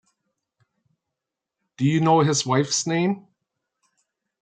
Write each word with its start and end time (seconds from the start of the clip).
Do 1.77 1.85
you 1.85 2.01
know 2.01 2.21
his 2.21 2.43
wife's 2.43 2.87
name? 2.87 3.27